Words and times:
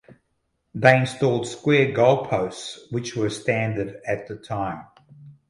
They 0.73 0.97
installed 0.99 1.45
square 1.45 1.93
goalposts 1.93 2.91
which 2.91 3.15
were 3.15 3.29
standard 3.29 4.01
at 4.07 4.27
the 4.27 4.35
time. 4.35 4.87